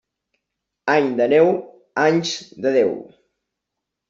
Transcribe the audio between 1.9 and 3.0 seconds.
anys de Déu.